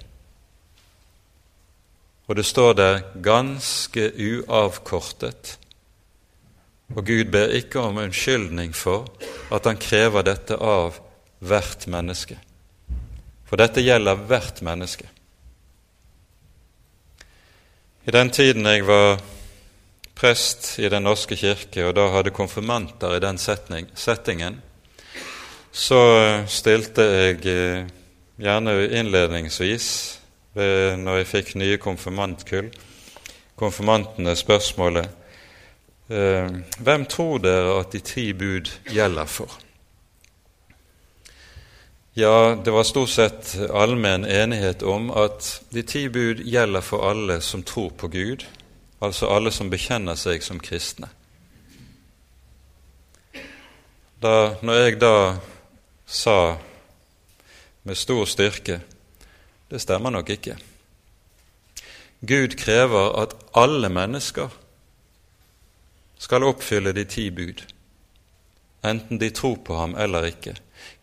[2.32, 5.58] Og det står der ganske uavkortet.
[6.96, 9.10] Og Gud ber ikke om unnskyldning for
[9.52, 10.96] at han krever dette av
[11.44, 12.38] hvert menneske.
[13.50, 15.10] For dette gjelder hvert menneske.
[18.08, 19.20] I den tiden jeg var
[20.16, 24.62] prest i Den norske kirke, og da hadde konfirmanter i den settingen,
[25.72, 26.02] så
[26.48, 27.86] stilte jeg eh,
[28.40, 30.21] gjerne innledningsvis
[30.54, 32.72] når jeg fikk nye konfirmantkull,
[33.56, 35.08] konfirmantene spørsmålet
[36.10, 39.54] eh, Hvem tror dere at de ti bud gjelder for?
[42.14, 47.40] Ja, det var stort sett allmenn enighet om at de ti bud gjelder for alle
[47.42, 48.44] som tror på Gud,
[49.00, 51.08] altså alle som bekjenner seg som kristne.
[54.22, 55.16] Da, når jeg da
[56.06, 56.58] sa
[57.88, 58.82] med stor styrke
[59.72, 60.58] det stemmer nok ikke.
[62.28, 64.52] Gud krever at alle mennesker
[66.22, 67.64] skal oppfylle de ti bud,
[68.86, 70.56] enten de tror på ham eller ikke.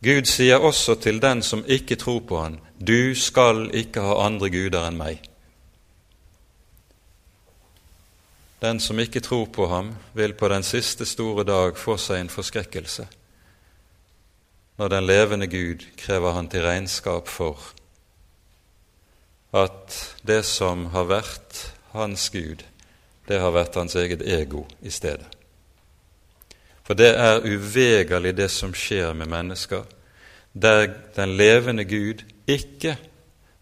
[0.04, 4.50] Gud sier også til den som ikke tror på ham, du skal ikke ha andre
[4.50, 5.24] guder enn meg.
[8.62, 12.30] Den som ikke tror på ham, vil på den siste store dag få seg en
[12.30, 13.06] forskrekkelse
[14.78, 17.58] når den levende Gud krever han til regnskap for
[19.52, 21.60] at det som har vært
[21.94, 22.64] hans Gud,
[23.28, 25.26] det har vært hans eget ego i stedet.
[26.84, 29.84] For det er uvegerlig det som skjer med mennesker,
[30.52, 32.96] der den levende Gud ikke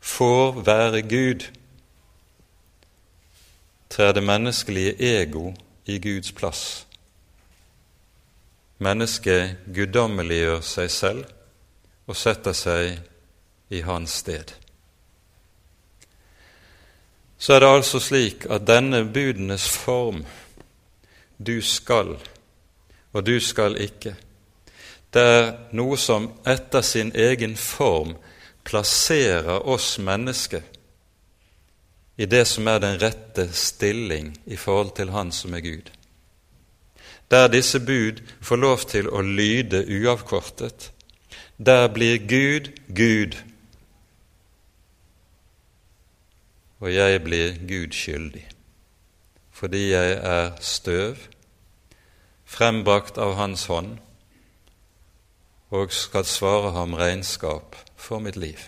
[0.01, 1.47] får være Gud,
[3.91, 5.53] trer det menneskelige ego
[5.87, 6.87] i Guds plass.
[8.79, 11.27] Mennesket guddommeliggjør seg selv
[12.07, 12.99] og setter seg
[13.75, 14.55] i hans sted
[17.39, 20.25] så er det altså slik at denne budenes form,
[21.39, 22.17] du skal
[23.13, 24.15] og du skal ikke,
[25.13, 28.17] det er noe som etter sin egen form
[28.67, 30.65] plasserer oss mennesker
[32.17, 35.91] i det som er den rette stilling i forhold til Han som er Gud.
[37.31, 40.93] Der disse bud får lov til å lyde uavkortet,
[41.57, 43.37] der blir Gud Gud
[46.87, 48.47] og jeg blir Gud skyldig.
[49.57, 51.17] fordi jeg er støv,
[52.45, 53.95] frembrakt av Hans hånd,
[55.73, 58.61] og skal svare ham regnskap for mitt liv.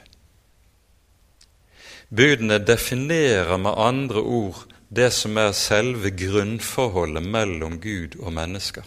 [2.08, 8.82] Budene definerer med andre ord det som er selve grunnforholdet mellom Gud og mennesker.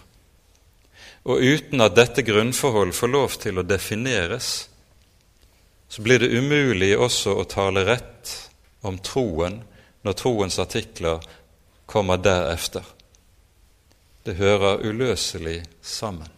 [1.29, 4.69] Og uten at dette grunnforholdet får lov til å defineres,
[5.87, 8.50] så blir det umulig også å tale rett
[8.81, 9.61] om troen
[10.01, 11.21] når troens artikler
[11.85, 12.83] kommer derefter.
[14.25, 16.29] Det hører uløselig sammen.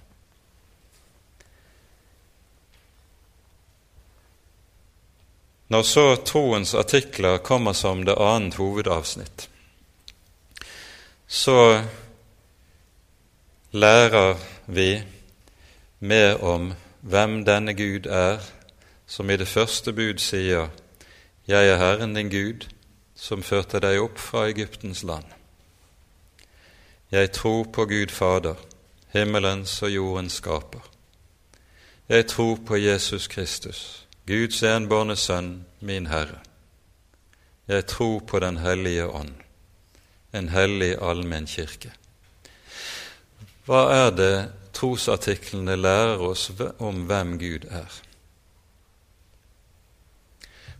[5.67, 9.49] Når så troens artikler kommer som det annet hovedavsnitt,
[11.27, 11.81] så
[13.71, 15.01] lærer vi
[15.99, 18.43] mer om hvem denne Gud er,
[19.07, 20.69] som i det første bud sier:"
[21.47, 22.69] Jeg er Herren din Gud,
[23.19, 25.25] som førte deg opp fra Egyptens land.
[27.11, 28.55] Jeg tror på Gud Fader,
[29.11, 30.79] himmelens og jordens skaper.
[32.09, 36.39] Jeg tror på Jesus Kristus, Guds enbårne Sønn, min Herre.
[37.67, 39.35] Jeg tror på Den hellige ånd,
[40.33, 41.91] en hellig allmenn kirke.
[43.67, 44.35] Hva er det
[44.73, 47.91] trosartiklene lærer oss om hvem Gud er?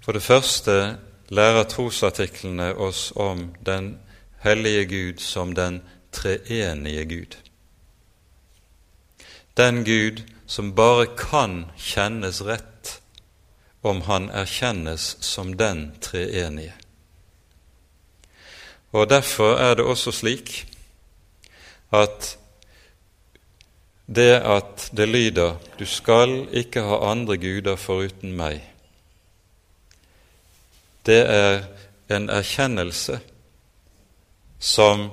[0.04, 0.98] For det første
[1.32, 4.00] lærer trosartiklene oss om den
[4.44, 5.82] hellige Gud som den
[6.12, 7.38] treenige Gud.
[9.58, 13.00] Den Gud som bare kan kjennes rett
[13.84, 16.74] om han erkjennes som den treenige.
[18.92, 20.68] Og Derfor er det også slik
[21.92, 22.38] at
[24.16, 28.73] det at det lyder 'Du skal ikke ha andre guder foruten meg',
[31.06, 31.64] det er
[32.08, 33.20] en erkjennelse
[34.60, 35.10] som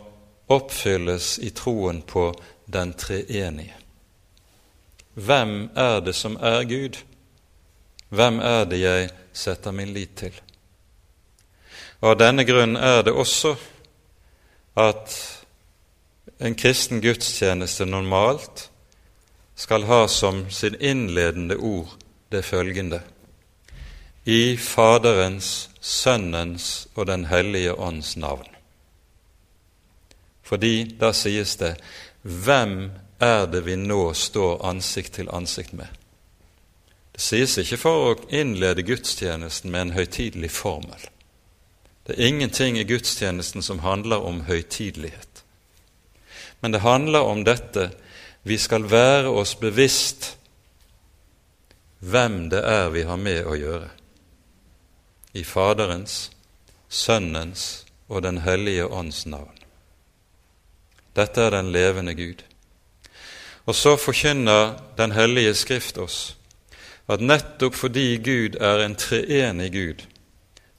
[0.50, 2.30] oppfylles i troen på
[2.66, 3.74] den treenige.
[5.14, 7.00] Hvem er det som er Gud?
[8.08, 10.34] Hvem er det jeg setter min lit til?
[12.00, 13.54] Og Av denne grunn er det også
[14.80, 15.16] at
[16.40, 18.70] en kristen gudstjeneste normalt
[19.60, 21.92] skal ha som sin innledende ord
[22.32, 23.02] det følgende
[24.24, 28.48] i Faderens, Sønnens og Den hellige ånds navn.
[30.42, 31.76] Fordi da sies det
[32.22, 35.86] hvem er det vi nå står ansikt til ansikt med?
[37.12, 41.00] Det sies ikke for å innlede gudstjenesten med en høytidelig formel.
[42.06, 45.44] Det er ingenting i gudstjenesten som handler om høytidelighet.
[46.60, 47.90] Men det handler om dette
[48.42, 50.34] vi skal være oss bevisst
[52.00, 53.99] hvem det er vi har med å gjøre
[55.32, 56.30] i Faderens,
[56.88, 59.58] Sønnens og Den hellige ånds navn.
[61.16, 62.42] Dette er den levende Gud.
[63.66, 66.36] Og så forkynner Den hellige Skrift oss
[67.10, 70.04] at nettopp fordi Gud er en treenig Gud,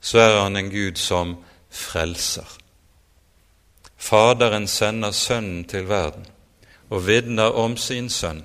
[0.00, 1.36] så er han en Gud som
[1.70, 2.48] frelser.
[3.96, 6.24] Faderen sender Sønnen til verden
[6.90, 8.42] og vitner om sin sønn.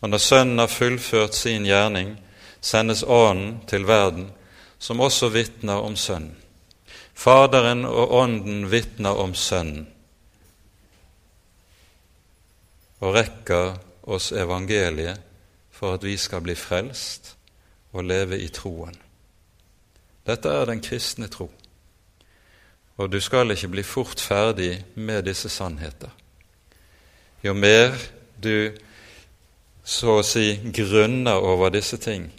[0.00, 2.16] Og når Sønnen har fullført sin gjerning,
[2.60, 4.30] sendes Ånden til verden
[4.82, 6.34] som også vitner om Sønnen.
[7.14, 9.86] Faderen og Ånden vitner om Sønnen
[13.02, 13.76] og rekker
[14.14, 15.22] oss evangeliet
[15.74, 17.32] for at vi skal bli frelst
[17.92, 18.94] og leve i troen.
[20.26, 21.48] Dette er den kristne tro,
[22.96, 26.10] og du skal ikke bli fort ferdig med disse sannheter.
[27.42, 27.98] Jo mer
[28.38, 28.70] du
[29.82, 32.30] så å si grunner over disse ting,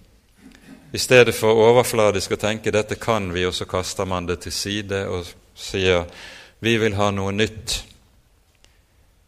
[0.94, 4.52] i stedet for overfladisk å tenke 'dette kan vi', og så kaster man det til
[4.52, 5.26] side og
[5.56, 6.06] sier
[6.62, 7.82] 'vi vil ha noe nytt'.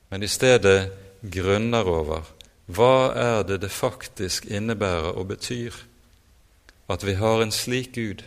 [0.09, 0.91] Men i stedet
[1.32, 2.22] grunner over
[2.68, 5.74] hva er det det faktisk innebærer og betyr
[6.89, 8.24] at vi har en slik Gud,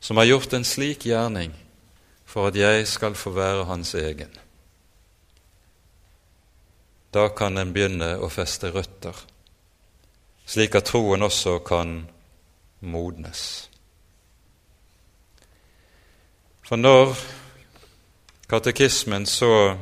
[0.00, 1.52] som har gjort en slik gjerning
[2.24, 4.30] for at jeg skal få være hans egen.
[7.14, 9.14] Da kan en begynne å feste røtter
[10.46, 12.02] slik at troen også kan
[12.82, 13.68] modnes.
[16.66, 17.16] For når
[18.50, 19.76] katekismen så,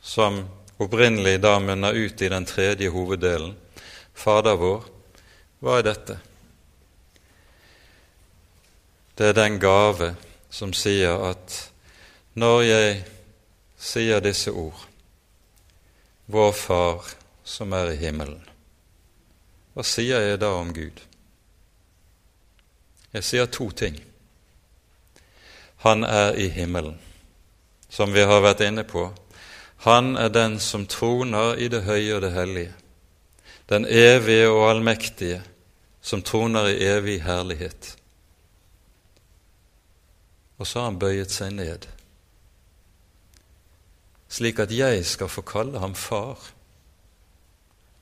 [0.00, 0.40] som
[0.78, 3.56] opprinnelig da munner ut i den tredje hoveddelen,
[4.18, 4.86] Fader vår,
[5.62, 6.16] hva er dette?
[9.18, 10.12] Det er den gave
[10.50, 11.58] som sier at
[12.38, 12.96] når jeg
[13.78, 14.84] sier disse ord,
[16.28, 17.06] Vår Far
[17.44, 18.42] som er i himmelen,
[19.74, 21.07] hva sier jeg da om Gud?
[23.12, 23.96] Jeg sier to ting.
[25.84, 26.98] Han er i himmelen.
[27.88, 29.08] som vi har vært inne på,
[29.86, 32.74] han er den som troner i det høye og det hellige,
[33.68, 35.42] den evige og allmektige,
[36.00, 37.94] som troner i evig herlighet.
[40.58, 41.86] Og så har han bøyet seg ned,
[44.28, 46.36] slik at jeg skal få kalle ham far,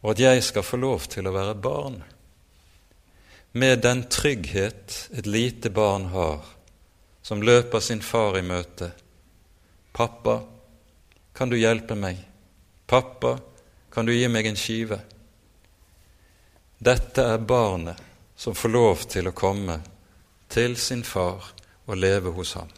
[0.03, 2.01] og at jeg skal få lov til å være barn,
[3.57, 6.45] med den trygghet et lite barn har,
[7.23, 8.91] som løper sin far i møte.
[9.97, 10.43] Pappa,
[11.33, 12.19] kan du hjelpe meg?
[12.87, 13.39] Pappa,
[13.89, 14.99] kan du gi meg en skive?
[16.85, 18.03] Dette er barnet
[18.37, 19.79] som får lov til å komme
[20.53, 21.47] til sin far
[21.87, 22.69] og leve hos ham.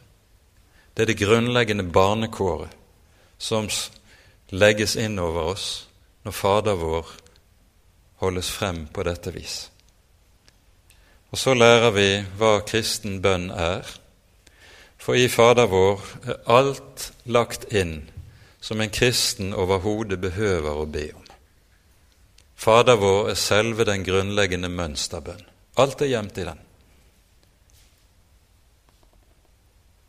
[0.95, 2.77] Det er det grunnleggende barnekåret
[3.35, 3.67] som
[4.55, 5.67] legges inn over oss
[6.23, 7.11] når Fader vår
[8.23, 9.59] holdes frem på dette vis.
[11.31, 12.09] Og så lærer vi
[12.41, 13.85] hva kristen bønn er,
[14.99, 18.01] for i Fader vår er alt lagt inn
[18.61, 21.25] som en kristen overhodet behøver å be om.
[22.59, 25.45] Fader vår er selve den grunnleggende mønsterbønn.
[25.79, 26.65] Alt er gjemt i den.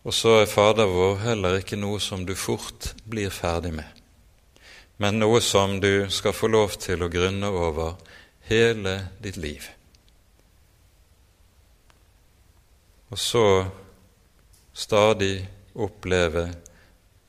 [0.08, 3.88] Og så er Fader vår heller ikke noe som du fort blir ferdig med,
[4.98, 8.00] men noe som du skal få lov til å grunne over
[8.50, 9.68] hele ditt liv.
[13.10, 13.46] Og så
[14.74, 16.56] stadig oppleve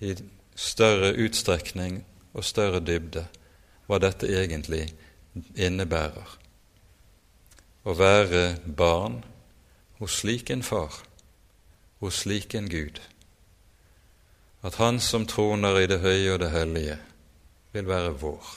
[0.01, 0.15] i
[0.55, 2.03] større utstrekning
[2.33, 3.25] og større dybde
[3.89, 4.85] hva dette egentlig
[5.57, 6.37] innebærer.
[7.85, 8.45] Å være
[8.77, 9.23] barn
[10.01, 11.01] hos slik en far,
[12.01, 13.01] hos slik en Gud,
[14.63, 16.99] at Han som troner i det høye og det hellige,
[17.73, 18.49] vil være vår.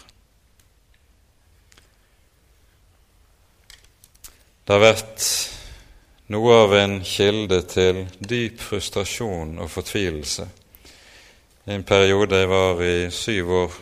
[4.67, 5.27] Det har vært
[6.33, 10.45] noe av en kilde til dyp frustrasjon og fortvilelse
[11.67, 13.75] I en periode jeg var i syv år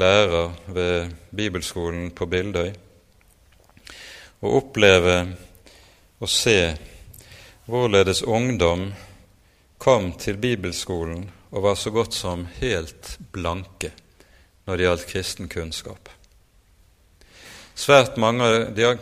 [0.00, 2.72] lærer ved bibelskolen på Bildøy,
[4.40, 5.18] å oppleve
[6.18, 6.56] og se
[7.68, 8.88] hvorledes ungdom
[9.78, 13.92] kom til bibelskolen og var så godt som helt blanke
[14.64, 16.08] når det gjaldt kristen kunnskap.
[17.74, 18.46] Svært mange,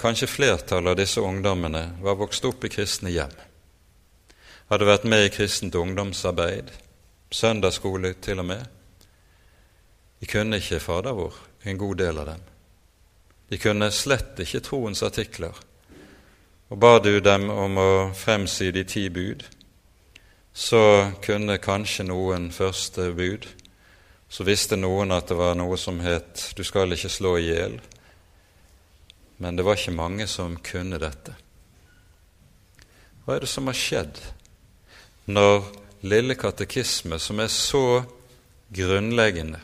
[0.00, 3.34] kanskje flertallet av disse ungdommene var vokst opp i kristne hjem,
[4.72, 6.70] hadde vært med i kristent ungdomsarbeid,
[7.32, 8.64] søndagsskole til og med.
[10.20, 11.36] De kunne ikke Fader vår,
[11.68, 12.48] en god del av dem.
[13.52, 15.52] De kunne slett ikke troens artikler.
[16.72, 19.44] Og ba du dem om å fremsi de ti bud,
[20.52, 23.44] så kunne kanskje noen første bud.
[24.32, 27.80] Så visste noen at det var noe som het 'du skal ikke slå i hjel'.
[29.42, 31.34] Men det var ikke mange som kunne dette.
[33.24, 34.20] Hva er det som har skjedd
[35.26, 35.66] når
[36.06, 38.02] lille katekisme, som er så
[38.74, 39.60] grunnleggende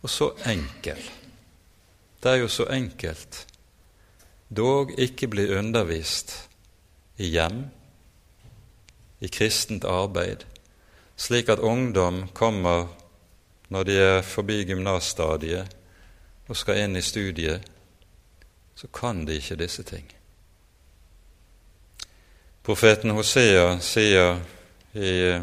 [0.00, 1.00] og så enkel.
[2.20, 3.46] Det er jo så enkelt,
[4.48, 6.32] dog ikke blir undervist
[7.20, 7.66] i hjem,
[9.20, 10.44] i kristent arbeid,
[11.16, 12.88] slik at ungdom kommer
[13.68, 15.76] når de er forbi gymnasstadiet
[16.48, 17.64] og skal inn i studiet,
[18.80, 20.06] så kan de ikke disse ting.
[22.64, 24.38] Profeten Hosea sier
[24.96, 25.42] i eh,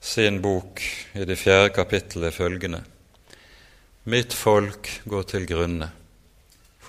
[0.00, 0.80] sin bok
[1.12, 2.80] i det fjerde kapittelet følgende
[4.08, 5.90] Mitt folk går til grunne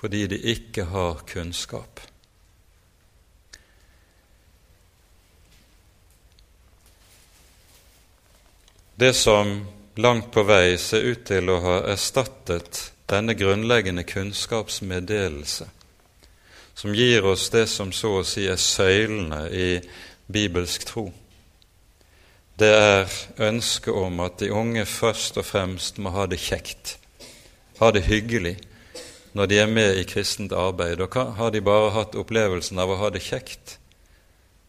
[0.00, 2.00] fordi de ikke har kunnskap.
[8.96, 9.52] Det som
[10.00, 12.80] langt på vei ser ut til å ha erstattet
[13.10, 15.66] denne grunnleggende kunnskapsmeddelelse,
[16.74, 19.70] som gir oss det som så å si er søylene i
[20.30, 21.10] bibelsk tro,
[22.60, 26.98] det er ønsket om at de unge først og fremst må ha det kjekt,
[27.80, 28.58] ha det hyggelig
[29.32, 31.00] når de er med i kristent arbeid.
[31.00, 33.78] Og har de bare hatt opplevelsen av å ha det kjekt,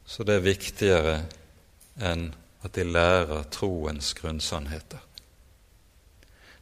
[0.05, 1.15] så det er viktigere
[1.99, 2.29] enn
[2.63, 5.01] at de lærer troens grunnsannheter.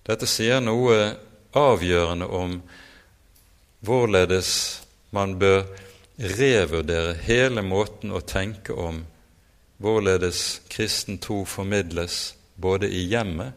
[0.08, 1.12] Dette sier noe
[1.54, 2.62] avgjørende om
[3.80, 4.52] hvorledes
[5.16, 5.64] man bør
[6.20, 9.06] revurdere hele måten å tenke om
[9.80, 13.56] hvorledes kristen tro formidles både i hjemmet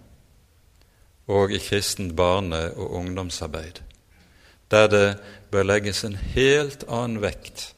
[1.26, 3.80] og i kristent barne- og ungdomsarbeid,
[4.70, 5.16] der det
[5.50, 7.74] bør legges en helt annen vekt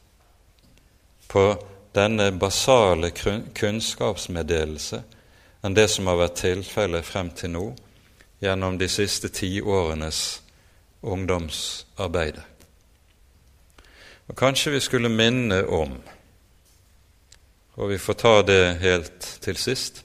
[1.29, 1.57] på
[1.95, 3.11] denne basale
[3.55, 5.03] kunnskapsmeddelelse
[5.65, 7.67] enn det som har vært tilfellet frem til nå
[8.45, 10.42] gjennom de siste ti årenes
[11.03, 12.40] ungdomsarbeid.
[14.28, 15.97] Og Kanskje vi skulle minne om
[17.74, 20.05] og vi får ta det helt til sist,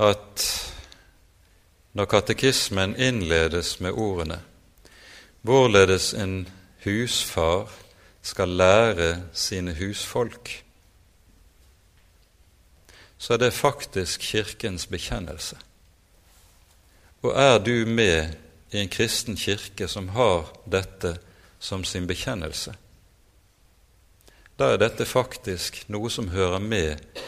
[0.00, 0.46] at
[1.94, 4.40] når katekismen innledes med ordene
[5.40, 6.48] hvorledes en
[6.84, 7.70] husfar
[8.22, 10.50] skal lære sine husfolk,
[13.18, 15.56] så er det faktisk Kirkens bekjennelse.
[17.22, 18.36] Og er du med
[18.70, 21.16] i en kristen kirke som har dette
[21.58, 22.72] som sin bekjennelse,
[24.56, 27.20] da er dette faktisk noe som hører med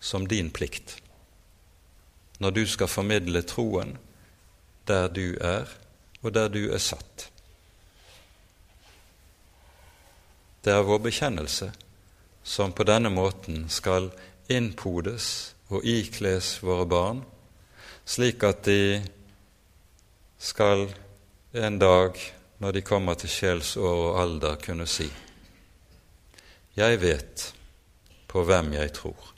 [0.00, 0.98] som din plikt
[2.38, 3.94] når du skal formidle troen
[4.88, 5.68] der du er,
[6.20, 7.30] og der du er satt.
[10.64, 11.70] Det er vår bekjennelse
[12.44, 14.10] som på denne måten skal
[14.52, 17.22] innpodes og ikles våre barn,
[18.04, 19.02] slik at de
[20.38, 20.88] skal
[21.52, 22.18] en dag,
[22.58, 25.10] når de kommer til sjelsår og alder, kunne si:"
[26.76, 27.54] Jeg vet
[28.28, 29.34] på hvem jeg tror.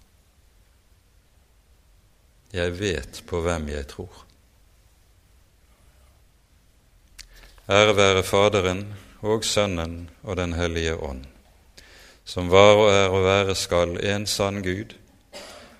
[2.53, 4.25] Jeg vet på hvem jeg tror.
[7.69, 11.25] Ære være Faderen og Sønnen og Den hellige ånd,
[12.25, 14.95] som var og er og være skal en sann Gud,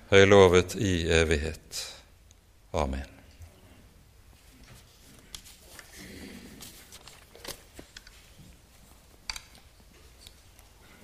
[0.09, 1.96] høylovet i evighet.
[2.77, 3.16] Amen.